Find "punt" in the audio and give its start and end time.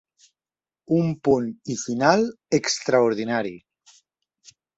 1.27-1.45